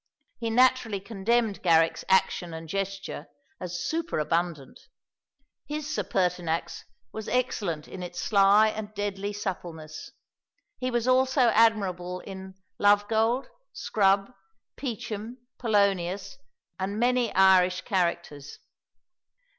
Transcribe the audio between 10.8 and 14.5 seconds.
was also admirable in Lovegold, Scrub,